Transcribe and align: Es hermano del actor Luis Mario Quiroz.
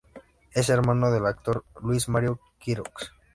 Es 0.53 0.69
hermano 0.69 1.11
del 1.11 1.27
actor 1.27 1.63
Luis 1.79 2.09
Mario 2.09 2.39
Quiroz. 2.57 3.11